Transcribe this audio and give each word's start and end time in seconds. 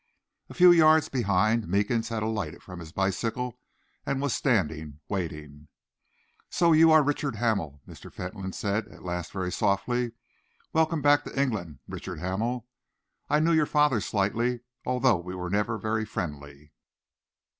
A 0.49 0.55
few 0.55 0.71
yards 0.71 1.09
behind, 1.09 1.67
Meekins 1.67 2.09
had 2.09 2.23
alighted 2.23 2.63
from 2.63 2.79
his 2.79 2.91
bicycle 2.91 3.59
and 4.03 4.19
was 4.19 4.33
standing 4.33 4.99
waiting. 5.07 5.67
"So 6.49 6.71
you 6.73 6.91
are 6.91 7.03
Richard 7.03 7.35
Hamel," 7.35 7.83
Mr. 7.87 8.11
Fentolin 8.11 8.51
said 8.53 8.87
at 8.87 9.03
last 9.05 9.31
very 9.31 9.51
softly. 9.51 10.13
"Welcome 10.73 11.03
back 11.03 11.23
to 11.25 11.39
England, 11.39 11.81
Richard 11.87 12.17
Hamel! 12.19 12.65
I 13.29 13.39
knew 13.39 13.53
your 13.53 13.67
father 13.67 14.01
slightly, 14.01 14.61
although 14.87 15.17
we 15.17 15.35
were 15.35 15.51
never 15.51 15.77
very 15.77 16.05
friendly." 16.05 16.71